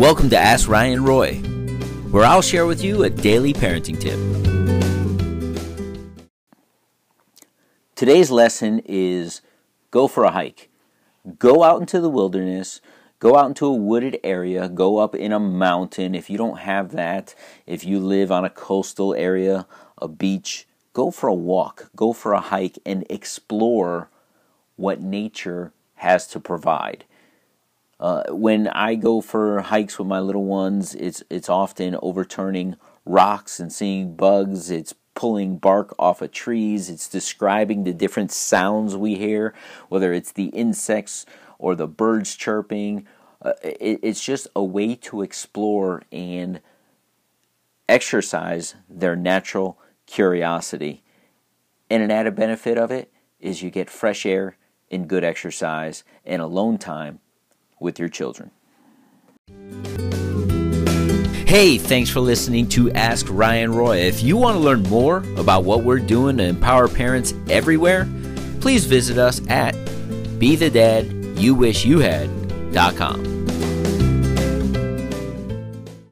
Welcome 0.00 0.30
to 0.30 0.38
Ask 0.38 0.66
Ryan 0.66 1.04
Roy, 1.04 1.34
where 2.10 2.24
I'll 2.24 2.40
share 2.40 2.64
with 2.64 2.82
you 2.82 3.02
a 3.02 3.10
daily 3.10 3.52
parenting 3.52 4.00
tip. 4.00 4.16
Today's 7.96 8.30
lesson 8.30 8.80
is 8.86 9.42
go 9.90 10.08
for 10.08 10.24
a 10.24 10.30
hike. 10.30 10.70
Go 11.38 11.62
out 11.64 11.82
into 11.82 12.00
the 12.00 12.08
wilderness, 12.08 12.80
go 13.18 13.36
out 13.36 13.48
into 13.48 13.66
a 13.66 13.74
wooded 13.74 14.18
area, 14.24 14.70
go 14.70 14.96
up 14.96 15.14
in 15.14 15.32
a 15.32 15.38
mountain. 15.38 16.14
If 16.14 16.30
you 16.30 16.38
don't 16.38 16.60
have 16.60 16.92
that, 16.92 17.34
if 17.66 17.84
you 17.84 18.00
live 18.00 18.32
on 18.32 18.42
a 18.42 18.48
coastal 18.50 19.14
area, 19.14 19.66
a 19.98 20.08
beach, 20.08 20.66
go 20.94 21.10
for 21.10 21.26
a 21.28 21.34
walk, 21.34 21.90
go 21.94 22.14
for 22.14 22.32
a 22.32 22.40
hike, 22.40 22.78
and 22.86 23.04
explore 23.10 24.08
what 24.76 25.02
nature 25.02 25.74
has 25.96 26.26
to 26.28 26.40
provide. 26.40 27.04
Uh, 28.00 28.22
when 28.30 28.66
I 28.68 28.94
go 28.94 29.20
for 29.20 29.60
hikes 29.60 29.98
with 29.98 30.08
my 30.08 30.20
little 30.20 30.46
ones, 30.46 30.94
it's 30.94 31.22
it's 31.28 31.50
often 31.50 31.98
overturning 32.02 32.76
rocks 33.04 33.60
and 33.60 33.70
seeing 33.70 34.16
bugs. 34.16 34.70
It's 34.70 34.94
pulling 35.14 35.58
bark 35.58 35.94
off 35.98 36.22
of 36.22 36.30
trees. 36.32 36.88
It's 36.88 37.08
describing 37.08 37.84
the 37.84 37.92
different 37.92 38.32
sounds 38.32 38.96
we 38.96 39.16
hear, 39.16 39.52
whether 39.90 40.14
it's 40.14 40.32
the 40.32 40.46
insects 40.46 41.26
or 41.58 41.74
the 41.74 41.86
birds 41.86 42.34
chirping. 42.36 43.06
Uh, 43.42 43.52
it, 43.62 44.00
it's 44.02 44.24
just 44.24 44.48
a 44.56 44.64
way 44.64 44.94
to 44.94 45.20
explore 45.20 46.02
and 46.10 46.60
exercise 47.86 48.76
their 48.88 49.14
natural 49.16 49.78
curiosity. 50.06 51.02
And 51.90 52.02
an 52.02 52.10
added 52.10 52.34
benefit 52.34 52.78
of 52.78 52.90
it 52.90 53.12
is 53.40 53.62
you 53.62 53.68
get 53.68 53.90
fresh 53.90 54.24
air 54.24 54.56
and 54.90 55.06
good 55.06 55.24
exercise 55.24 56.02
and 56.24 56.40
alone 56.40 56.78
time 56.78 57.20
with 57.80 57.98
your 57.98 58.08
children. 58.08 58.52
Hey, 61.46 61.78
thanks 61.78 62.08
for 62.08 62.20
listening 62.20 62.68
to 62.70 62.92
Ask 62.92 63.26
Ryan 63.28 63.72
Roy. 63.74 63.98
If 63.98 64.22
you 64.22 64.36
want 64.36 64.54
to 64.56 64.60
learn 64.60 64.84
more 64.84 65.16
about 65.36 65.64
what 65.64 65.82
we're 65.82 65.98
doing 65.98 66.36
to 66.36 66.44
empower 66.44 66.86
parents 66.86 67.34
everywhere, 67.48 68.06
please 68.60 68.84
visit 68.84 69.18
us 69.18 69.40
at 69.48 69.74
be 70.38 70.54
the 70.54 70.70
dad 70.70 71.10
you 71.38 71.56
wish 71.56 71.84
you 71.84 71.98
had.com. 71.98 73.39